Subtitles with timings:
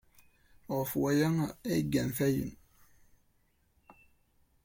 [0.77, 1.29] Ɣef waya
[1.71, 2.51] ay gant ayen.